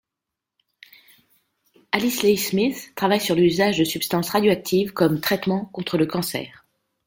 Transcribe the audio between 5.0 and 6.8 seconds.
traitement contre le cancer.